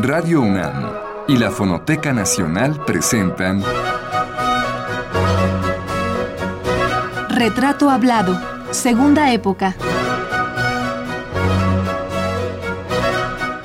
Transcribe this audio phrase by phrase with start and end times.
[0.00, 0.92] Radio UNAM
[1.26, 3.64] y la Fonoteca Nacional presentan
[7.28, 8.40] Retrato Hablado,
[8.70, 9.74] Segunda Época.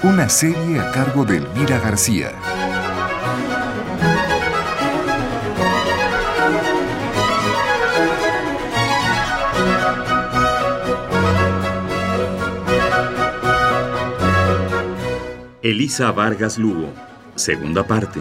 [0.01, 2.31] Una serie a cargo de Elvira García.
[15.63, 16.91] Elisa Vargas Lugo,
[17.35, 18.19] segunda parte.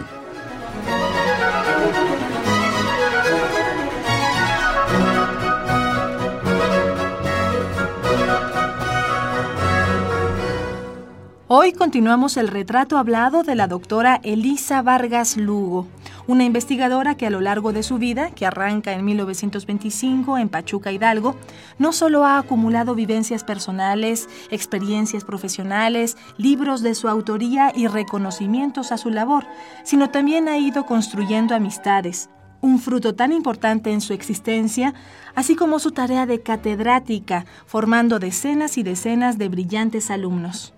[11.49, 15.89] Hoy continuamos el retrato hablado de la doctora Elisa Vargas Lugo,
[16.27, 20.91] una investigadora que a lo largo de su vida, que arranca en 1925 en Pachuca
[20.91, 21.35] Hidalgo,
[21.79, 28.97] no solo ha acumulado vivencias personales, experiencias profesionales, libros de su autoría y reconocimientos a
[28.97, 29.45] su labor,
[29.83, 32.29] sino también ha ido construyendo amistades,
[32.61, 34.93] un fruto tan importante en su existencia,
[35.35, 40.73] así como su tarea de catedrática, formando decenas y decenas de brillantes alumnos.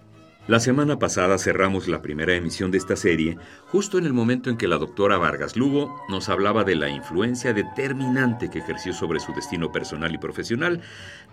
[0.47, 4.57] La semana pasada cerramos la primera emisión de esta serie justo en el momento en
[4.57, 9.33] que la doctora Vargas Lugo nos hablaba de la influencia determinante que ejerció sobre su
[9.33, 10.81] destino personal y profesional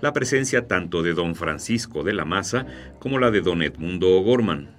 [0.00, 2.64] la presencia tanto de don Francisco de la Maza
[3.00, 4.70] como la de don Edmundo O'Gorman.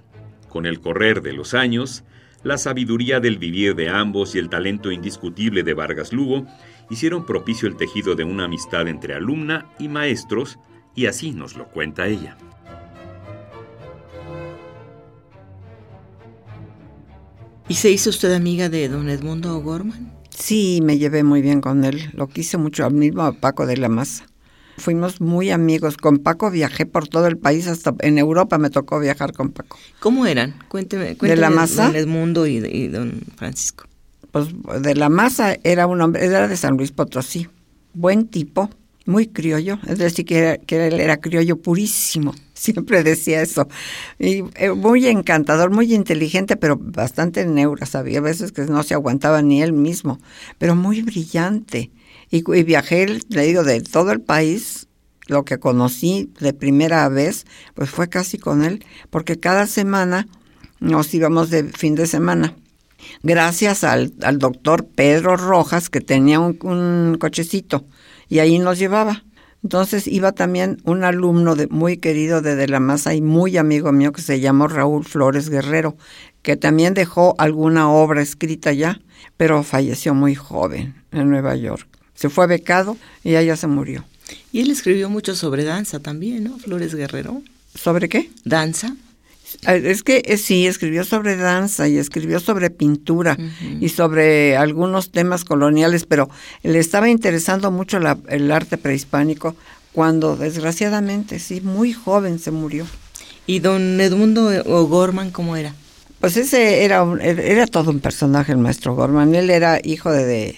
[0.48, 2.02] Con el correr de los años,
[2.42, 6.44] la sabiduría del vivir de ambos y el talento indiscutible de Vargas Lugo
[6.90, 10.58] hicieron propicio el tejido de una amistad entre alumna y maestros,
[10.96, 12.36] y así nos lo cuenta ella.
[17.68, 20.12] ¿Y se hizo usted amiga de don Edmundo O'Gorman?
[20.30, 22.10] Sí, me llevé muy bien con él.
[22.12, 24.26] Lo quise mucho, al mismo Paco de la Maza.
[24.76, 25.96] Fuimos muy amigos.
[25.96, 29.78] Con Paco viajé por todo el país, hasta en Europa me tocó viajar con Paco.
[30.00, 30.54] ¿Cómo eran?
[30.68, 31.86] Cuénteme, cuénteme ¿De la Maza?
[31.86, 33.84] Don Edmundo y, y don Francisco.
[34.30, 34.48] Pues
[34.82, 37.48] de la Maza era un hombre, era de San Luis Potosí.
[37.94, 38.68] Buen tipo,
[39.06, 43.68] muy criollo, es decir, que, era, que él era criollo purísimo, siempre decía eso.
[44.18, 48.94] Y eh, muy encantador, muy inteligente, pero bastante neura, sabía, a veces que no se
[48.94, 50.20] aguantaba ni él mismo,
[50.58, 51.90] pero muy brillante.
[52.30, 54.88] Y, y viajé, le digo, de todo el país,
[55.26, 60.26] lo que conocí de primera vez, pues fue casi con él, porque cada semana
[60.80, 62.54] nos íbamos de fin de semana.
[63.22, 67.84] Gracias al, al doctor Pedro Rojas, que tenía un, un cochecito
[68.34, 69.22] y ahí nos llevaba.
[69.62, 73.92] Entonces iba también un alumno de, muy querido de De la Maza y muy amigo
[73.92, 75.96] mío que se llamó Raúl Flores Guerrero,
[76.42, 79.00] que también dejó alguna obra escrita ya,
[79.36, 81.86] pero falleció muy joven en Nueva York.
[82.16, 84.04] Se fue becado y ella se murió.
[84.50, 86.58] Y él escribió mucho sobre danza también, ¿no?
[86.58, 87.40] Flores Guerrero.
[87.76, 88.32] ¿Sobre qué?
[88.44, 88.96] Danza.
[89.62, 93.78] Es que eh, sí, escribió sobre danza y escribió sobre pintura uh -huh.
[93.80, 96.28] y sobre algunos temas coloniales, pero
[96.62, 99.56] le estaba interesando mucho la, el arte prehispánico
[99.92, 102.86] cuando desgraciadamente, sí, muy joven se murió.
[103.46, 105.74] ¿Y don Edmundo O'Gorman cómo era?
[106.20, 109.34] Pues ese era, un, era todo un personaje el maestro Gorman.
[109.34, 110.56] Él era hijo de, de,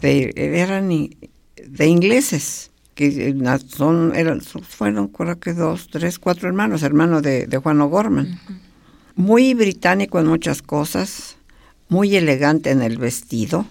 [0.00, 3.36] de eran de ingleses que
[3.68, 8.26] son, eran, fueron creo que dos, tres, cuatro hermanos, hermano de, de Juan O'Gorman.
[8.26, 8.58] Uh -huh.
[9.16, 11.36] Muy británico en muchas cosas,
[11.88, 13.66] muy elegante en el vestido.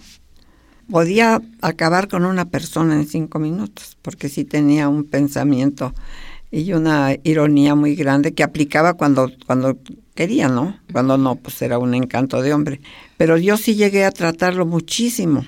[0.88, 5.92] Podía acabar con una persona en cinco minutos, porque sí tenía un pensamiento
[6.52, 9.76] y una ironía muy grande que aplicaba cuando, cuando
[10.14, 10.78] quería, ¿no?
[10.92, 12.80] Cuando no, pues era un encanto de hombre.
[13.16, 15.44] Pero yo sí llegué a tratarlo muchísimo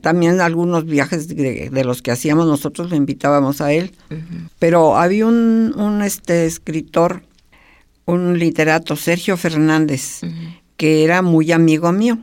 [0.00, 4.48] también algunos viajes de, de, los que hacíamos nosotros lo invitábamos a él, uh -huh.
[4.58, 7.22] pero había un, un, este escritor,
[8.04, 10.60] un literato, Sergio Fernández, uh -huh.
[10.76, 12.18] que era muy amigo mío,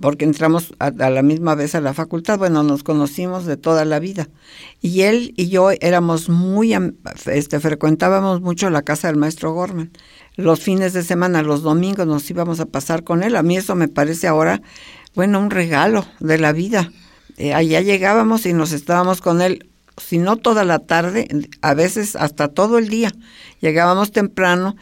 [0.00, 3.84] porque entramos a, a, la misma vez a la facultad, bueno, nos conocimos de toda
[3.84, 4.28] la vida,
[4.80, 6.74] y él y yo éramos muy,
[7.26, 9.90] este, frecuentábamos mucho la casa del maestro Gorman,
[10.36, 13.74] los fines de semana, los domingos nos íbamos a pasar con él, a mí eso
[13.74, 14.60] me parece ahora
[15.16, 16.92] bueno, un regalo de la vida.
[17.38, 21.26] Eh, allá llegábamos y nos estábamos con él, si no toda la tarde,
[21.62, 23.12] a veces hasta todo el día.
[23.60, 24.76] Llegábamos temprano,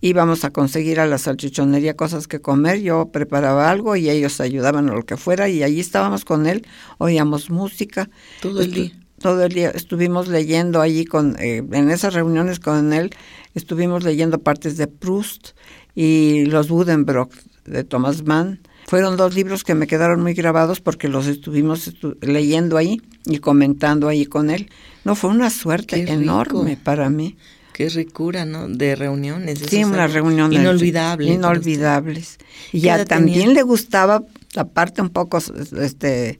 [0.00, 4.88] íbamos a conseguir a la salchichonería cosas que comer, yo preparaba algo y ellos ayudaban
[4.88, 6.64] a lo que fuera y allí estábamos con él,
[6.98, 8.08] oíamos música.
[8.40, 8.92] Todo el día.
[9.18, 13.10] Todo el día estuvimos leyendo allí con, eh, en esas reuniones con él,
[13.54, 15.50] estuvimos leyendo partes de Proust
[15.94, 17.32] y los Buddenbrock
[17.64, 22.16] de Thomas Mann fueron dos libros que me quedaron muy grabados porque los estuvimos estu
[22.20, 24.68] leyendo ahí y comentando ahí con él.
[25.04, 27.36] No, fue una suerte enorme para mí.
[27.72, 28.68] Qué ricura, ¿no?
[28.68, 29.58] De reuniones.
[29.60, 31.26] Sí, unas reuniones Inolvidable.
[31.26, 31.48] para usted.
[31.70, 32.38] Inolvidables.
[32.72, 33.54] Y ¿Qué ya también tenía?
[33.54, 34.22] le gustaba,
[34.56, 35.38] aparte un poco,
[35.80, 36.38] este,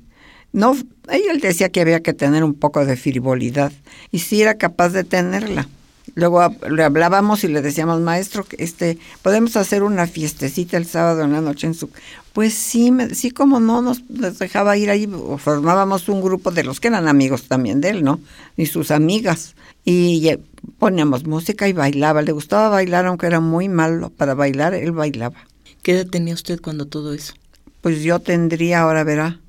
[0.53, 0.77] no,
[1.11, 3.73] ella decía que había que tener un poco de frivolidad
[4.11, 5.69] y sí era capaz de tenerla.
[6.15, 11.23] Luego a- le hablábamos y le decíamos, maestro, este, podemos hacer una fiestecita el sábado
[11.23, 11.89] en la noche en su...
[12.33, 15.07] Pues sí, me- sí, como no, nos, nos dejaba ir ahí,
[15.39, 18.21] formábamos un grupo de los que eran amigos también de él, ¿no?
[18.57, 19.55] Y sus amigas.
[19.85, 20.31] Y
[20.79, 22.23] poníamos música y bailaba.
[22.23, 25.37] Le gustaba bailar, aunque era muy malo para bailar, él bailaba.
[25.83, 27.35] ¿Qué edad tenía usted cuando todo eso?
[27.83, 29.41] Pues yo tendría, ahora verá,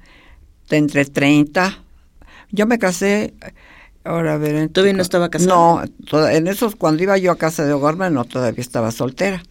[0.70, 1.80] de entre 30.
[2.52, 3.34] Yo me casé,
[4.04, 4.68] ahora verá.
[4.68, 5.50] ¿Todavía no estaba casada?
[6.12, 9.44] No, en esos, cuando iba yo a casa de O'Gorman, no, todavía estaba soltera.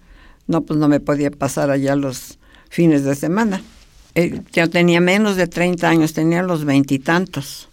[0.49, 2.39] No, pues no me podía pasar allá los
[2.73, 3.63] fines de semana.
[4.15, 7.69] Eh, yo tenía menos de 30 años, tenía los veintitantos.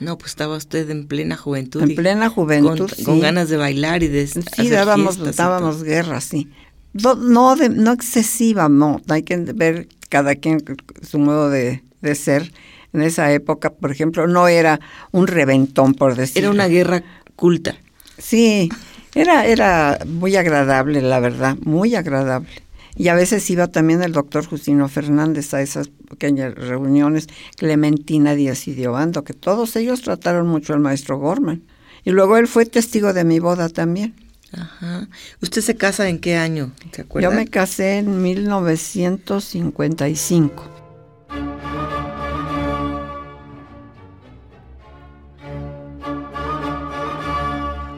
[0.00, 1.82] No, pues estaba usted en plena juventud.
[1.82, 3.20] En plena juventud, Con, con sí.
[3.20, 6.48] ganas de bailar y de Sí, dábamos, dábamos guerra, sí.
[6.94, 9.02] Do- No, de- no excesiva, no.
[9.08, 10.62] Hay que ver cada quien
[11.06, 12.52] su modo de, de ser.
[12.94, 14.80] En esa época, por ejemplo, no era
[15.12, 16.38] un reventón, por decir.
[16.44, 17.02] Era una guerra
[17.36, 17.76] culta.
[18.16, 18.68] Sí,
[19.14, 22.48] era, era muy agradable, la verdad, muy agradable.
[22.96, 28.68] Y a veces iba también el doctor Justino Fernández a esas pequeñas reuniones, Clementina Díaz
[28.68, 31.62] y Diobando, que todos ellos trataron mucho al maestro Gorman.
[32.04, 34.14] Y luego él fue testigo de mi boda también.
[34.52, 35.08] Ajá.
[35.42, 36.72] ¿Usted se casa en qué año?
[37.20, 40.87] Yo me casé en 1955.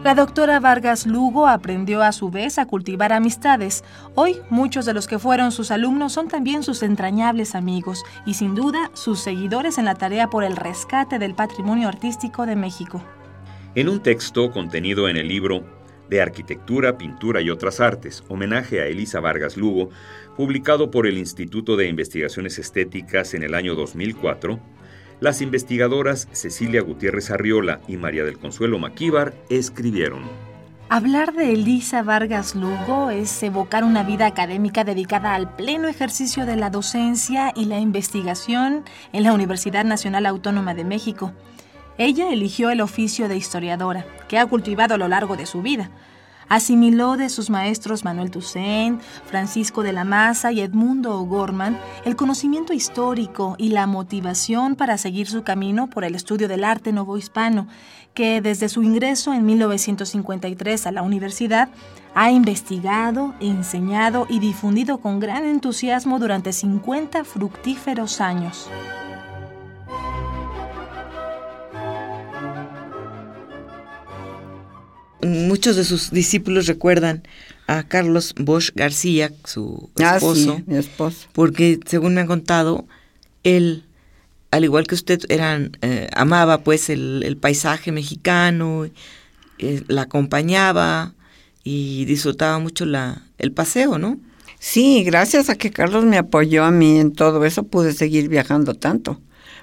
[0.03, 3.85] La doctora Vargas Lugo aprendió a su vez a cultivar amistades.
[4.15, 8.55] Hoy muchos de los que fueron sus alumnos son también sus entrañables amigos y sin
[8.55, 13.03] duda sus seguidores en la tarea por el rescate del patrimonio artístico de México.
[13.75, 15.67] En un texto contenido en el libro
[16.09, 19.91] De Arquitectura, Pintura y otras Artes, homenaje a Elisa Vargas Lugo,
[20.35, 24.59] publicado por el Instituto de Investigaciones Estéticas en el año 2004,
[25.21, 30.23] las investigadoras Cecilia Gutiérrez Arriola y María del Consuelo Maquíbar escribieron.
[30.89, 36.57] Hablar de Elisa Vargas Lugo es evocar una vida académica dedicada al pleno ejercicio de
[36.57, 41.33] la docencia y la investigación en la Universidad Nacional Autónoma de México.
[41.97, 45.91] Ella eligió el oficio de historiadora, que ha cultivado a lo largo de su vida.
[46.51, 52.73] Asimiló de sus maestros Manuel Toussaint, Francisco de la Maza y Edmundo O'Gorman el conocimiento
[52.73, 57.69] histórico y la motivación para seguir su camino por el estudio del arte novohispano,
[58.15, 61.69] que desde su ingreso en 1953 a la universidad
[62.17, 68.69] ha investigado, enseñado y difundido con gran entusiasmo durante 50 fructíferos años.
[75.23, 77.23] Muchos de sus discípulos recuerdan
[77.67, 81.29] a Carlos Bosch García, su Ah, esposo, sí, mi esposo.
[81.33, 82.87] porque según me han contado,
[83.45, 83.85] él,
[84.51, 88.87] al igual que usted, eran, eh, amaba pues el, el paisaje mexicano,
[89.59, 91.13] eh, la acompañaba
[91.63, 94.19] y disfrutaba mucho la, el paseo, ¿no?
[94.59, 98.75] Sí, gracias a que Carlos me apoyó a mí en todo eso, pude seguir viajando
[98.75, 99.21] tanto,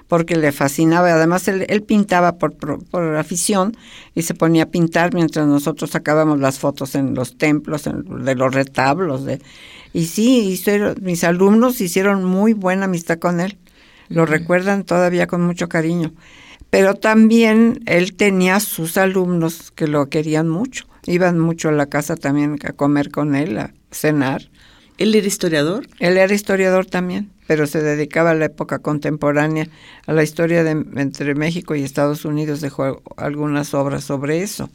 [0.08, 1.12] porque le fascinaba.
[1.12, 3.76] Además, él, él pintaba por, por, por afición
[4.14, 8.34] y se ponía a pintar mientras nosotros sacábamos las fotos en los templos, en- de
[8.34, 9.24] los retablos.
[9.24, 9.40] De,
[9.92, 13.58] y sí, hicieron- mis alumnos hicieron muy buena amistad con él.
[14.08, 16.12] Lo recuerdan todavía con mucho cariño.
[16.70, 20.84] Pero también él tenía sus alumnos que lo querían mucho.
[21.06, 24.50] Iban mucho a la casa también a comer con él, a cenar.
[24.98, 25.86] Él era historiador.
[26.00, 29.68] Él era historiador también, pero se dedicaba a la época contemporánea,
[30.06, 32.60] a la historia de entre México y Estados Unidos.
[32.60, 34.68] Dejó algunas obras sobre eso.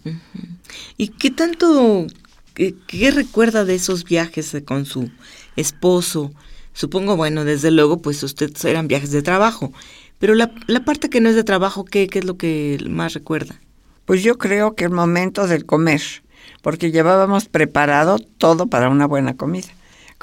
[0.98, 2.08] ¿Y qué tanto,
[2.54, 5.12] qué, qué recuerda de esos viajes con su
[5.58, 6.32] esposo?
[6.72, 9.72] Supongo, bueno, desde luego, pues ustedes eran viajes de trabajo,
[10.18, 13.14] pero la, la parte que no es de trabajo, ¿qué, qué es lo que más
[13.14, 13.60] recuerda?
[14.06, 16.02] Pues yo creo que el momento del comer,
[16.62, 19.68] porque llevábamos preparado todo para una buena comida.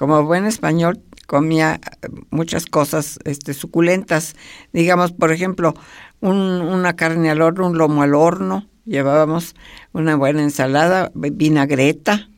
[0.01, 4.35] Como buen español comía eh, muchas cosas este, suculentas,
[4.73, 5.75] digamos, por ejemplo,
[6.23, 9.55] un- una carne al horno, un lomo al horno, llevábamos
[9.93, 12.31] una buena ensalada, vi- vinagreta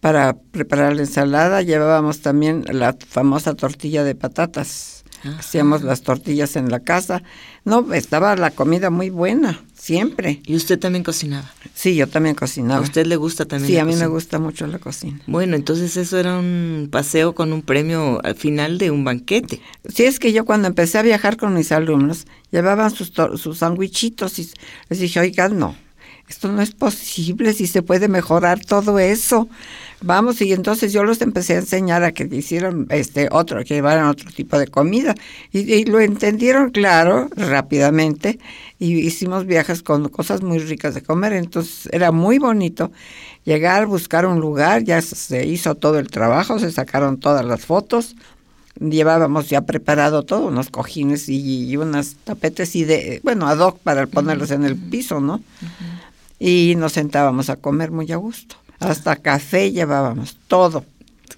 [0.00, 4.99] para preparar la ensalada, llevábamos también la famosa tortilla de patatas.
[5.38, 7.22] Hacíamos las tortillas en la casa.
[7.64, 10.40] No, estaba la comida muy buena, siempre.
[10.46, 11.52] ¿Y usted también cocinaba?
[11.74, 12.80] Sí, yo también cocinaba.
[12.80, 13.68] ¿A usted le gusta también?
[13.68, 15.20] Sí, la a mí me gusta mucho la cocina.
[15.26, 19.60] Bueno, entonces eso era un paseo con un premio al final de un banquete.
[19.92, 24.38] Sí, es que yo cuando empecé a viajar con mis alumnos, llevaban sus, sus sandwichitos
[24.38, 24.50] y
[24.88, 25.76] les dije, oigan, no,
[26.30, 29.48] esto no es posible, si se puede mejorar todo eso.
[30.02, 34.06] Vamos, y entonces yo los empecé a enseñar a que hicieran este otro, que llevaran
[34.06, 35.14] otro tipo de comida.
[35.52, 38.38] Y, lo entendieron claro, rápidamente,
[38.78, 41.34] y hicimos viajes con cosas muy ricas de comer.
[41.34, 42.90] Entonces era muy bonito
[43.44, 48.16] llegar, buscar un lugar, ya se hizo todo el trabajo, se sacaron todas las fotos,
[48.80, 54.06] llevábamos ya preparado todo, unos cojines y, unas tapetes y de, bueno, ad hoc para
[54.06, 55.42] ponerlos en el piso, ¿no?
[56.38, 58.56] Y nos sentábamos a comer muy a gusto.
[58.80, 60.84] Hasta café llevábamos, todo.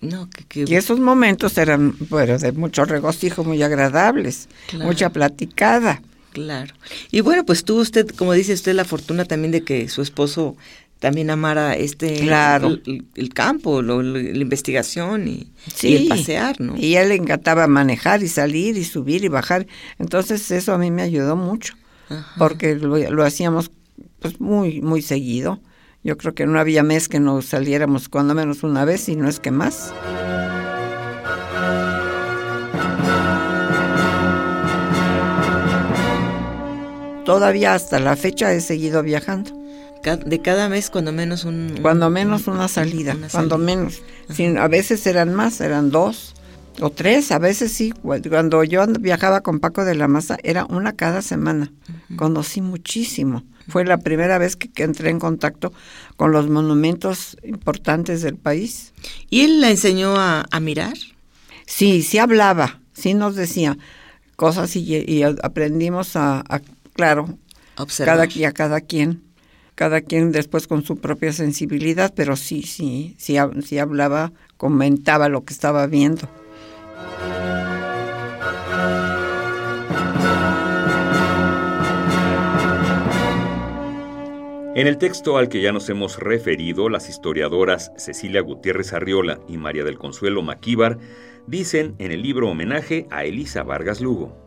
[0.01, 6.03] No, Y esos momentos eran, bueno, de mucho regocijo, muy agradables, mucha platicada.
[6.33, 6.75] Claro.
[7.11, 10.57] Y bueno, pues tuvo usted, como dice usted, la fortuna también de que su esposo
[10.99, 12.79] también amara este claro.
[12.87, 15.49] el, campo, la investigación y,
[15.83, 16.77] el pasear, ¿no?
[16.77, 19.67] Y a él le encantaba manejar y salir y subir y bajar.
[19.99, 21.75] Entonces eso a mí me ayudó mucho,
[22.39, 23.73] porque lo, lo, hacíamos
[24.21, 25.61] pues muy muy seguido.
[26.05, 29.29] Yo creo que no había mes que no saliéramos cuando menos una vez y no
[29.29, 29.93] es que más.
[37.25, 39.63] Todavía hasta la fecha he seguido viajando
[40.03, 41.79] de cada mes cuando menos un...
[41.81, 44.03] Cuando menos una salida, cuando menos.
[44.59, 46.35] a veces eran más, eran dos
[46.81, 47.93] o tres, a veces sí.
[47.93, 51.73] Cuando yo viajaba con Paco de la Maza era una cada semana.
[52.17, 53.45] Conocí muchísimo.
[53.69, 55.73] Fue la primera vez que, entré en contacto
[56.17, 58.93] con los monumentos importantes del país.
[59.31, 60.95] ¿Y él la enseñó a, mirar?
[61.67, 63.79] Sí, sí hablaba, sí nos decía
[64.37, 66.43] cosas y, aprendimos a,
[66.95, 67.38] claro,
[67.76, 68.29] Observar.
[68.29, 69.23] cada, a cada quien
[69.75, 75.45] cada quien después con su propia sensibilidad, pero sí, sí, sí, sí hablaba, comentaba lo
[75.45, 76.29] que estaba viendo.
[84.75, 89.59] En el texto al que ya nos hemos referido, las historiadoras Cecilia Gutiérrez Arriola y
[89.59, 90.99] María del Consuelo Maquíbar
[91.47, 94.42] dicen en el libro homenaje a Elisa Vargas Lugo.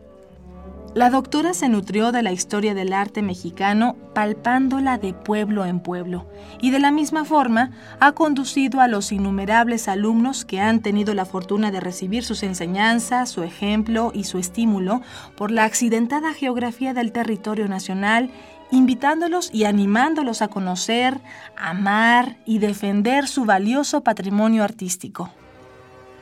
[0.96, 6.26] La doctora se nutrió de la historia del arte mexicano palpándola de pueblo en pueblo
[6.62, 11.26] y de la misma forma ha conducido a los innumerables alumnos que han tenido la
[11.26, 15.02] fortuna de recibir sus enseñanzas, su ejemplo y su estímulo
[15.36, 18.30] por la accidentada geografía del territorio nacional,
[18.72, 21.20] invitándolos y animándolos a conocer,
[21.58, 25.30] amar y defender su valioso patrimonio artístico.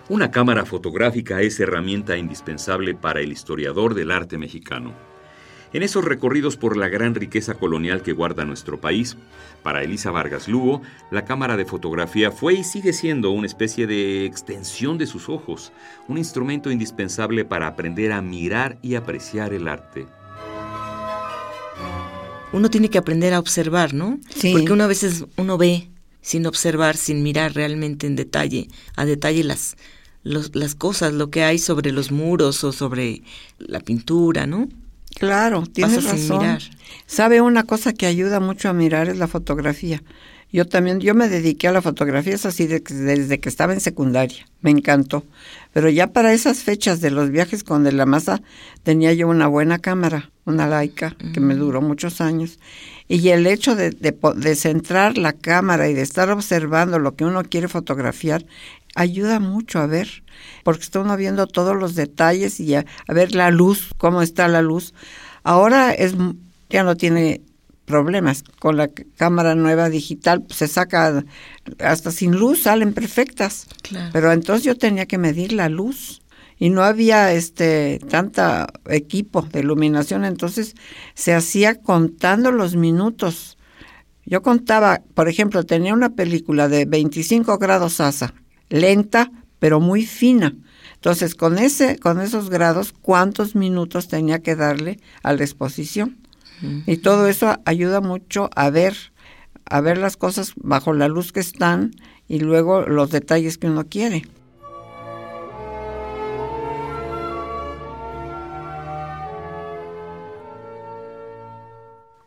[0.10, 4.94] Una cámara fotográfica es herramienta indispensable para el historiador del arte mexicano.
[5.72, 9.16] En esos recorridos por la gran riqueza colonial que guarda nuestro país,
[9.64, 14.26] para Elisa Vargas Lugo, la cámara de fotografía fue y sigue siendo una especie de
[14.26, 15.72] extensión de sus ojos,
[16.10, 20.06] un instrumento indispensable para aprender a mirar y apreciar el arte.
[22.52, 24.20] Uno tiene que aprender a observar, ¿no?
[24.30, 24.52] Sí.
[24.52, 25.88] Porque uno a veces uno ve
[26.24, 29.78] sin observar, sin mirar realmente en detalle, a detalle las,
[30.24, 33.22] las cosas, lo que hay sobre los muros o sobre
[33.60, 34.70] la pintura, ¿no?
[35.16, 36.58] Claro, tienes razón.
[37.06, 40.02] Sabe una cosa que ayuda mucho a mirar es la fotografía.
[40.52, 44.46] Yo también, yo me dediqué a la fotografía es así desde que estaba en secundaria,
[44.62, 45.26] me encantó.
[45.74, 48.42] Pero ya para esas fechas de los viajes con De la Masa
[48.84, 52.60] tenía yo una buena cámara, una laica, que me duró muchos años.
[53.14, 57.44] Y el hecho de, de, centrar la cámara y de estar observando lo que uno
[57.44, 58.44] quiere fotografiar
[58.96, 60.24] ayuda mucho a ver,
[60.64, 64.48] porque está uno viendo todos los detalles y a, a ver la luz, cómo está
[64.48, 64.96] la luz.
[65.44, 66.16] Ahora es
[66.72, 67.42] ya no tiene
[67.86, 68.44] problemas.
[68.58, 71.24] Con la cámara nueva digital pues, se saca
[71.78, 73.68] hasta sin luz, salen perfectas.
[74.12, 76.23] Pero entonces yo tenía que medir la luz
[76.58, 80.76] y no había este tanta equipo de iluminación, entonces
[81.14, 83.58] se hacía contando los minutos.
[84.26, 88.34] Yo contaba, por ejemplo, tenía una película de 25 grados asa,
[88.70, 90.56] lenta pero muy fina.
[90.96, 96.18] Entonces, con ese con esos grados, ¿cuántos minutos tenía que darle a la exposición?
[96.86, 98.96] Y todo eso ayuda mucho a ver,
[99.66, 101.92] a ver las cosas bajo la luz que están
[102.28, 104.24] y luego los detalles que uno quiere.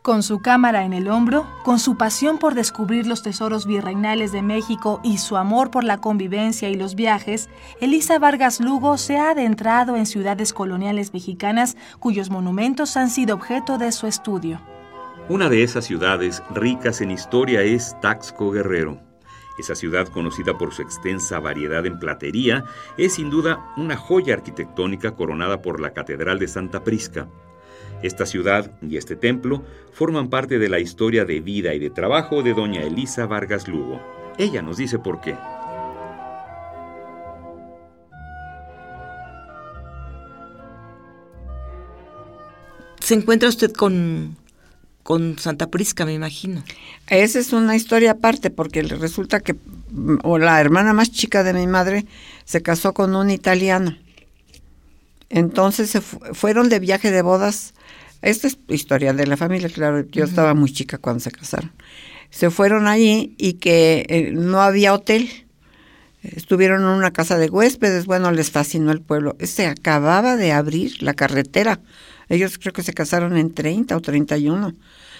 [0.07, 4.41] Con su cámara en el hombro, con su pasión por descubrir los tesoros virreinales de
[4.41, 7.49] México y su amor por la convivencia y los viajes,
[7.81, 13.77] Elisa Vargas Lugo se ha adentrado en ciudades coloniales mexicanas cuyos monumentos han sido objeto
[13.77, 14.61] de su estudio.
[15.27, 19.01] Una de esas ciudades ricas en historia es Taxco Guerrero.
[19.59, 22.63] Esa ciudad, conocida por su extensa variedad en platería,
[22.97, 27.27] es sin duda una joya arquitectónica coronada por la Catedral de Santa Prisca
[28.03, 32.43] Esta ciudad y este templo forman parte de la historia de vida y de trabajo
[32.43, 33.99] de doña Elisa Vargas Lugo.
[34.37, 35.35] Ella nos dice por qué.
[42.99, 44.35] Se encuentra usted con,
[45.01, 46.63] con Santa Prisca, me imagino.
[47.07, 51.53] Esa es una historia aparte, porque resulta que mm, o la hermana más chica de
[51.53, 52.05] mi madre
[52.45, 53.97] se casó con un italiano.
[55.29, 57.73] Entonces se fueron de viaje de bodas.
[58.21, 60.05] Esta es historia de la familia, claro.
[60.09, 61.71] Yo estaba muy chica cuando se casaron.
[62.29, 65.29] Se fueron allí y que eh, no había hotel.
[66.23, 68.05] Estuvieron en una casa de huéspedes.
[68.05, 69.37] Bueno, les fascinó el pueblo.
[69.39, 71.79] Se acababa de abrir la carretera
[72.29, 74.73] ellos creo que se casaron en 30 o 31.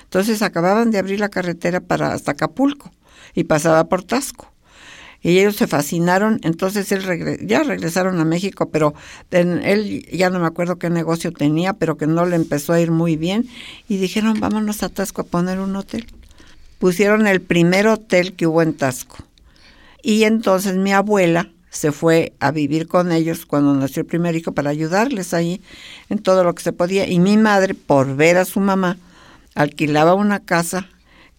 [0.04, 2.92] Entonces acababan de abrir la carretera para hasta Acapulco
[3.34, 4.52] y pasaba por Tasco.
[5.22, 8.94] Y ellos se fascinaron, entonces él ya regresaron a México, pero
[9.32, 12.92] él ya no me acuerdo qué negocio tenía, pero que no le empezó a ir
[12.92, 13.48] muy bien.
[13.90, 16.06] Y dijeron, vámonos a Tasco a poner un hotel.
[16.80, 19.18] Pusieron el primer hotel que hubo en Tasco.
[20.04, 24.52] Y entonces mi abuela se fue a vivir con ellos cuando nació el primer hijo
[24.52, 25.62] para ayudarles ahí
[26.10, 27.08] en todo lo que se podía.
[27.08, 28.98] Y mi madre, por ver a su mamá,
[29.56, 30.88] alquilaba una casa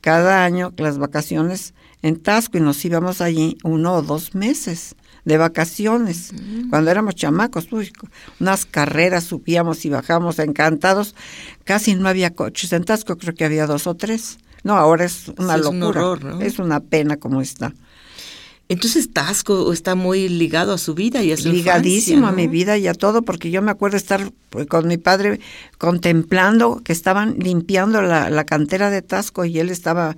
[0.01, 5.37] cada año, las vacaciones en Tasco, y nos íbamos allí uno o dos meses de
[5.37, 6.71] vacaciones, mm.
[6.71, 7.69] cuando éramos chamacos,
[8.41, 11.15] unas carreras subíamos y bajamos encantados,
[11.65, 14.39] casi no había coches, en Tasco creo que había dos o tres.
[14.65, 16.03] No, ahora es una locura,
[16.41, 17.73] es una pena como está.
[18.69, 22.77] Entonces Tasco está muy ligado a su vida y a su Ligadísimo a mi vida
[22.77, 25.41] y a todo, porque yo me acuerdo estar pues, con mi padre
[25.79, 30.17] contemplando que estaban limpiando la, cantera de Tasco y él estaba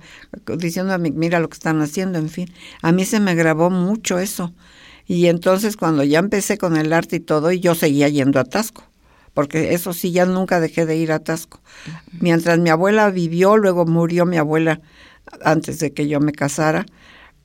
[0.57, 2.51] diciendo a mí, mira lo que están haciendo, en fin.
[2.81, 4.53] A mí se me grabó mucho eso.
[5.07, 8.43] Y entonces cuando ya empecé con el arte y todo, y yo seguía yendo a
[8.43, 8.83] Tasco
[9.33, 11.61] porque eso sí, ya nunca dejé de ir a Tasco.
[12.19, 14.81] Mientras mi abuela vivió, luego murió mi abuela
[15.43, 16.85] antes de que yo me casara,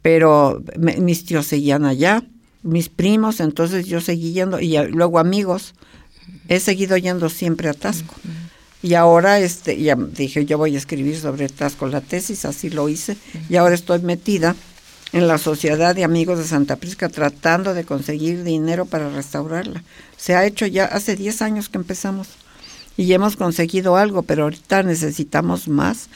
[0.07, 2.23] pero mis tíos seguían allá,
[2.63, 5.75] mis primos, entonces yo seguí yendo, y luego amigos,
[6.47, 8.15] he seguido yendo siempre a Tasco.
[8.85, 12.89] Y ahora este, ya dije, yo voy a escribir sobre Tasco la tesis, así lo
[12.89, 13.17] hice,
[13.49, 14.55] y ahora estoy metida
[15.13, 19.83] en la Sociedad de Amigos de Santa Prisca tratando de conseguir dinero para restaurarla.
[20.17, 22.29] Se ha hecho ya hace 10 años que empezamos
[22.97, 26.11] y hemos conseguido algo, pero ahorita necesitamos más.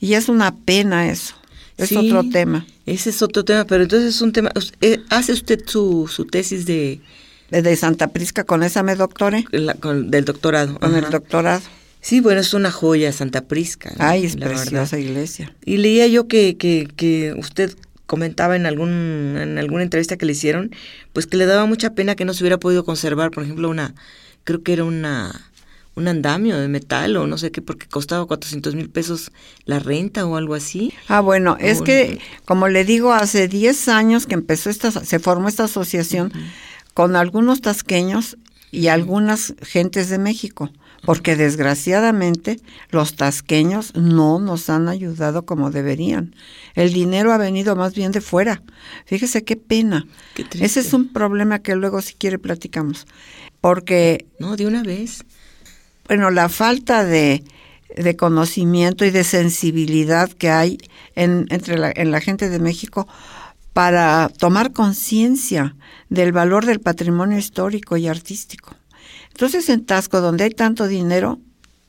[0.00, 1.36] Y es una pena eso.
[1.78, 2.66] Es otro tema.
[2.86, 4.50] Ese es otro tema, pero entonces es un tema.
[4.80, 7.00] Eh, ¿Hace usted su, su tesis de.
[7.50, 9.46] De Santa Prisca con esa me doctore?
[9.80, 10.78] con, del doctorado.
[10.78, 11.62] Con el doctorado.
[12.02, 13.94] Sí, bueno, es una joya Santa Prisca.
[13.98, 15.56] Ay, es preciosa iglesia.
[15.64, 17.74] Y leía yo que, que, que usted
[18.06, 20.70] comentaba en algún en alguna entrevista que le hicieron,
[21.12, 23.94] pues que le daba mucha pena que no se hubiera podido conservar, por ejemplo, una,
[24.44, 25.47] creo que era una
[25.98, 29.32] un andamio de metal o no sé qué, porque costaba 400 mil pesos
[29.64, 30.94] la renta o algo así.
[31.08, 35.48] Ah, bueno, es que, como le digo, hace 10 años que empezó esta, se formó
[35.48, 36.32] esta asociación
[36.94, 38.38] con algunos tasqueños
[38.70, 40.70] y algunas gentes de México,
[41.02, 46.34] porque desgraciadamente los tasqueños no nos han ayudado como deberían.
[46.74, 48.62] El dinero ha venido más bien de fuera.
[49.06, 50.06] Fíjese qué pena.
[50.60, 53.06] Ese es un problema que luego si quiere platicamos.
[53.60, 54.26] Porque...
[54.38, 55.24] No, de una vez
[56.08, 57.44] bueno, la falta de,
[58.16, 60.78] conocimiento y de sensibilidad que hay
[61.14, 63.06] en, entre la, en la gente de México
[63.72, 65.76] para tomar conciencia
[66.08, 68.74] del valor del patrimonio histórico y artístico.
[69.30, 71.38] Entonces en Tasco, donde hay tanto dinero,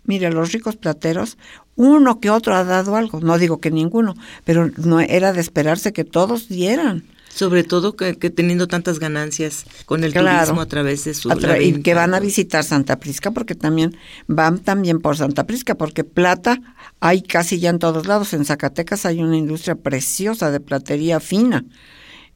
[0.03, 1.37] mire, los ricos plateros,
[1.75, 5.93] uno que otro ha dado algo, no digo que ninguno, pero no era de esperarse
[5.93, 7.05] que todos dieran.
[7.29, 11.29] Sobre todo que, teniendo tantas ganancias con el turismo a través de su...
[11.61, 13.95] y que van a visitar Santa Prisca porque también
[14.27, 16.59] van también por Santa Prisca porque plata
[16.99, 18.33] hay casi ya en todos lados.
[18.33, 21.63] En Zacatecas hay una industria preciosa de platería fina.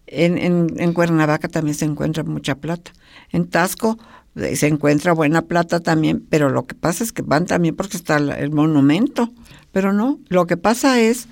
[0.05, 2.91] En, en, en Cuernavaca también se encuentra mucha plata.
[3.31, 3.97] En Tasco
[4.35, 7.97] eh, se encuentra buena plata también, pero lo que pasa es que van también porque
[7.97, 9.33] está el monumento.
[9.71, 11.27] Pero no, lo que pasa es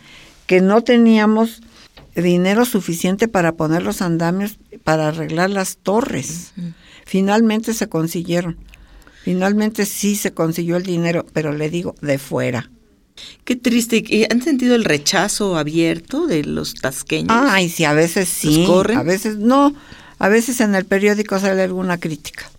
[0.47, 1.61] que no teníamos
[2.15, 6.53] dinero suficiente para poner los andamios, para arreglar las torres.
[7.05, 8.57] Finalmente se consiguieron.
[9.23, 12.69] Finalmente sí se consiguió el dinero, pero le digo, de fuera.
[13.43, 14.27] Qué triste.
[14.31, 17.29] ¿Han sentido el rechazo abierto de los tasqueños?
[17.29, 18.65] Ay, sí, a veces sí.
[18.95, 19.75] A veces no.
[20.17, 22.49] A veces en el periódico sale alguna crítica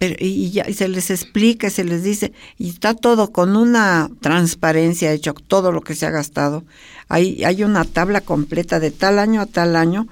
[0.00, 5.34] y, ya, se les explica, se les dice, y está todo con una transparencia hecho,
[5.34, 6.64] todo lo que se ha gastado.
[7.08, 10.08] Hay, hay una tabla completa de tal año a tal año,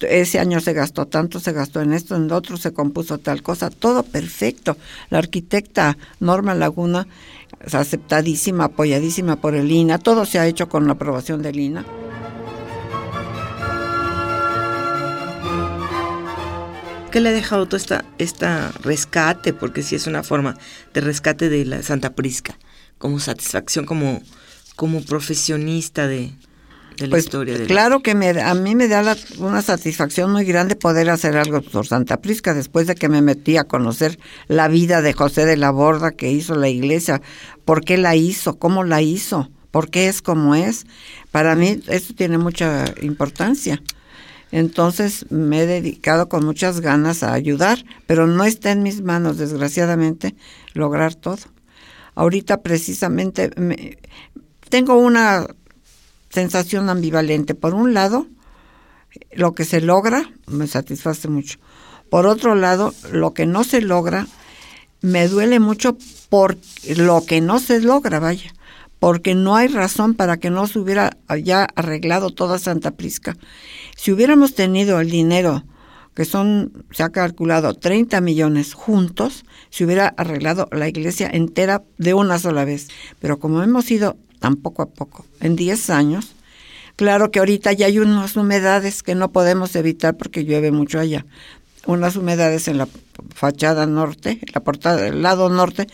[0.00, 3.70] ese año se gastó tanto, se gastó en esto, en otro se compuso tal cosa,
[3.70, 4.76] todo perfecto.
[5.10, 7.06] La arquitecta Norma Laguna
[7.72, 11.84] aceptadísima, apoyadísima por el INA, todo se ha hecho con la aprobación del INA.
[17.12, 19.52] ¿Qué le ha dejado todo esta, esta rescate?
[19.52, 20.56] Porque sí es una forma
[20.94, 22.58] de rescate de la Santa Prisca,
[22.98, 24.22] como satisfacción, como,
[24.76, 26.32] como profesionista de,
[26.96, 27.52] de la Pues, historia.
[27.54, 31.10] De la- claro que me, a mí me da la- una satisfacción muy grande poder
[31.10, 35.12] hacer algo por Santa Prisca después de que me metí a conocer la vida de
[35.12, 37.20] José de la Borda que hizo la iglesia,
[37.66, 40.86] por qué la hizo, cómo la hizo, por qué es como es.
[41.30, 43.82] Para mí eso tiene mucha importancia.
[44.52, 49.38] Entonces me he dedicado con muchas ganas a ayudar, pero no está en mis manos,
[49.38, 50.34] desgraciadamente,
[50.74, 51.38] lograr todo.
[52.14, 53.98] Ahorita precisamente me-
[54.68, 55.46] tengo una
[56.28, 57.54] sensación ambivalente.
[57.54, 58.26] Por un lado,
[59.32, 61.58] lo que se logra me satisface mucho.
[62.10, 64.26] Por otro lado, lo que no se logra
[65.00, 65.96] me duele mucho
[66.28, 66.58] por
[66.96, 68.52] lo que no se logra, vaya,
[69.02, 73.36] porque no hay razón para que no se hubiera ya arreglado toda Santa Prisca.
[73.96, 75.64] Si hubiéramos tenido el dinero,
[76.14, 82.14] que son, se ha calculado 30 millones juntos, se hubiera arreglado la iglesia entera de
[82.14, 82.90] una sola vez.
[83.18, 86.36] Pero como hemos ido tan poco a poco, en 10 años,
[86.94, 91.26] claro que ahorita ya hay unas humedades que no podemos evitar porque llueve mucho allá.
[91.86, 92.86] Unas humedades en la
[93.34, 95.88] fachada norte, la portada del lado norte,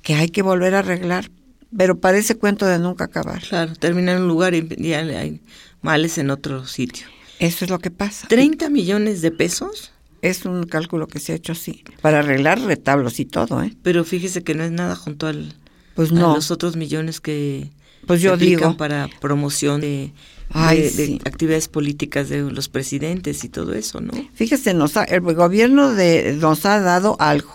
[0.00, 1.28] que hay que volver a arreglar.
[1.76, 3.42] Pero parece cuento de nunca acabar.
[3.42, 5.40] Claro, termina en un lugar y ya hay
[5.82, 7.06] males en otro sitio.
[7.38, 8.28] Eso es lo que pasa.
[8.28, 13.20] 30 millones de pesos, Es un cálculo que se ha hecho así, para arreglar retablos
[13.20, 13.74] y todo, ¿eh?
[13.82, 15.54] pero fíjese que no es nada junto al,
[15.94, 16.34] Pues a no.
[16.34, 17.70] los otros millones que
[18.06, 18.76] Pues se yo aplican digo.
[18.78, 20.12] para promoción de,
[20.50, 21.20] Ay, de- de sí.
[21.26, 24.12] actividades políticas de los presidentes y todo eso, ¿no?
[24.34, 27.52] Fíjese, nos ha- el gobierno de, nos ha dado algo,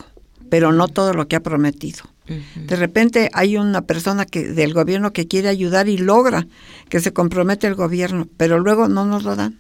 [0.49, 2.03] pero no todo lo que ha prometido.
[2.27, 6.47] De repente hay una persona que del gobierno que quiere ayudar y logra
[6.87, 9.59] que se compromete el gobierno, pero luego no nos lo dan.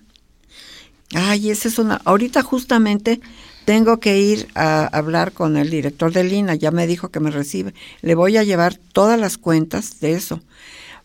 [1.13, 1.99] Ay, esa es una.
[2.05, 3.19] Ahorita justamente
[3.65, 7.31] tengo que ir a hablar con el director de Lina, ya me dijo que me
[7.31, 7.73] recibe.
[8.01, 10.41] Le voy a llevar todas las cuentas de eso,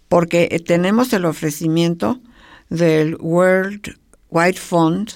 [0.09, 2.21] porque eh, tenemos el ofrecimiento
[2.69, 3.97] del World
[4.31, 5.11] Wide Fund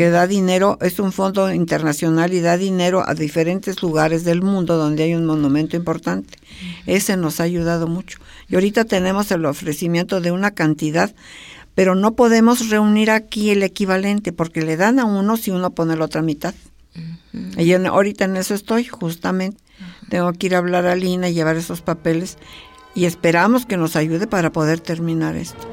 [0.00, 4.78] que da dinero, es un fondo internacional y da dinero a diferentes lugares del mundo
[4.78, 6.38] donde hay un monumento importante.
[6.86, 8.16] Ese nos ha ayudado mucho.
[8.48, 11.14] Y ahorita tenemos el ofrecimiento de una cantidad,
[11.74, 15.94] pero no podemos reunir aquí el equivalente porque le dan a uno si uno pone
[15.98, 16.54] la otra mitad.
[17.58, 19.62] Y en- ahorita en eso estoy, justamente.
[20.08, 22.38] Tengo que ir a hablar a Lina y llevar esos papeles
[22.94, 25.68] y esperamos que nos ayude para poder terminar esto.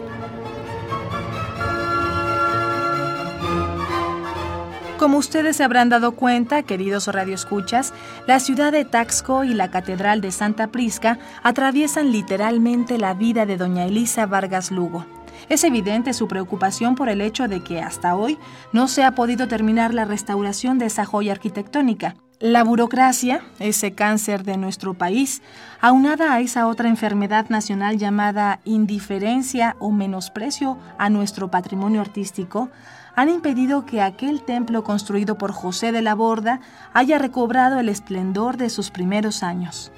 [4.97, 7.93] Como ustedes se habrán dado cuenta, queridos radioescuchas,
[8.25, 13.57] la ciudad de Taxco y la Catedral de Santa Prisca atraviesan literalmente la vida de
[13.57, 15.05] doña Elisa Vargas Lugo.
[15.49, 18.39] Es evidente su preocupación por el hecho de que hasta hoy
[18.73, 22.15] no se ha podido terminar la restauración de esa joya arquitectónica.
[22.39, 25.43] La burocracia, ese cáncer de nuestro país,
[25.79, 32.69] aunada a esa otra enfermedad nacional llamada indiferencia o menosprecio a nuestro patrimonio artístico,
[33.17, 36.61] han impedido que aquel templo construido por José de la Borda
[36.93, 39.91] haya recobrado el esplendor de sus primeros años.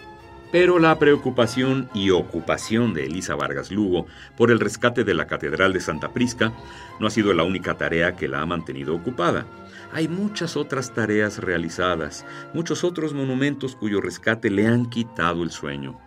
[0.54, 5.74] Pero la preocupación y ocupación de Elisa Vargas Lugo por el rescate de la Catedral
[5.74, 6.54] de Santa Prisca
[7.02, 9.46] no ha sido la única tarea que la ha mantenido ocupada.
[9.92, 16.00] Hay muchas otras tareas realizadas, muchos otros monumentos cuyo rescate le han quitado el sueño.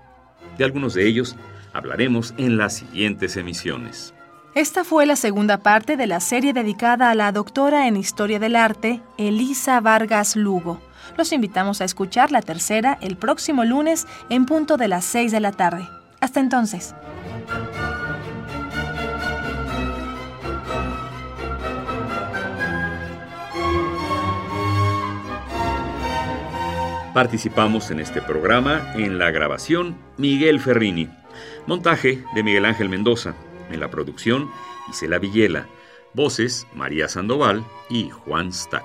[0.57, 1.37] De algunos de ellos
[1.75, 4.15] hablaremos en las siguientes emisiones.
[4.55, 8.55] Esta fue la segunda parte de la serie dedicada a la doctora en Historia del
[8.55, 10.79] Arte, Elisa Vargas Lugo.
[11.17, 15.41] Los invitamos a escuchar la tercera el próximo lunes en punto de las 6 de
[15.41, 15.89] la tarde.
[16.21, 16.95] Hasta entonces.
[27.15, 31.09] Participamos en este programa en la grabación Miguel Ferrini,
[31.67, 33.35] montaje de Miguel Ángel Mendoza,
[33.73, 34.51] en la producción
[34.91, 35.67] Isela Villela,
[36.15, 38.85] voces María Sandoval y Juan Stack.